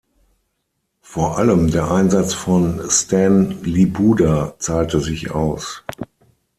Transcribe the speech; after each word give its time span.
Vor 1.03 1.37
allem 1.37 1.69
der 1.69 1.91
Einsatz 1.91 2.33
von 2.33 2.81
‚Stan’ 2.89 3.61
Libuda 3.63 4.55
zahlte 4.57 4.99
sich 4.99 5.29
aus. 5.29 5.83